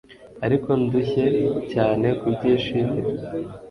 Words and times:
Ariko 0.45 0.69
ndushye 0.81 1.25
cyane 1.71 2.07
kubyishimira 2.19 3.01